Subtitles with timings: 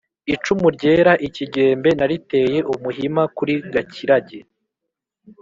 [0.33, 4.37] icumu ryera ikigembe nariteye umuhima kuri Gakirage,